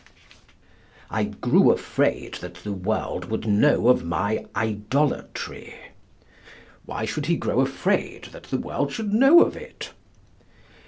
"I 1.11 1.25
grew 1.25 1.69
afraid 1.71 2.33
that 2.41 2.55
the 2.55 2.73
world 2.73 3.25
would 3.25 3.45
know 3.45 3.87
of 3.87 4.03
my 4.03 4.45
idolatry." 4.55 5.75
Why 6.87 7.05
should 7.05 7.27
he 7.27 7.37
grow 7.37 7.59
afraid 7.59 8.29
that 8.31 8.45
the 8.45 8.57
world 8.57 8.91
should 8.91 9.13
know 9.13 9.43
of 9.43 9.55
it? 9.55 9.93